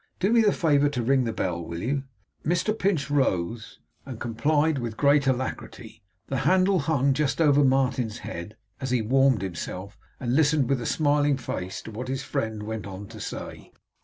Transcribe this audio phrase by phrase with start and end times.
[0.19, 2.05] Do me the favour to ring the bell, will you?'
[2.43, 8.57] Mr Pinch rose, and complied with great alacrity the handle hung just over Martin's head,
[8.79, 12.87] as he warmed himself and listened with a smiling face to what his friend went
[12.87, 13.71] on to say.